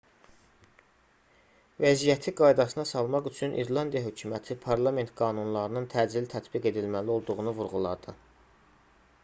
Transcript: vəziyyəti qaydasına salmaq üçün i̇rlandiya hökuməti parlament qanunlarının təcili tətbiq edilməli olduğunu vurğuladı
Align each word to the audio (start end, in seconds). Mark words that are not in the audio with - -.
vəziyyəti 1.83 2.33
qaydasına 2.39 2.85
salmaq 2.91 3.29
üçün 3.31 3.53
i̇rlandiya 3.65 4.01
hökuməti 4.07 4.57
parlament 4.65 5.13
qanunlarının 5.21 5.87
təcili 5.95 6.31
tətbiq 6.33 6.67
edilməli 6.73 7.17
olduğunu 7.19 7.53
vurğuladı 7.61 8.15